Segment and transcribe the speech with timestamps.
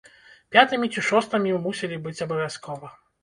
[0.55, 2.93] Пятымі ці шостымі мы мусілі быць абавязкова.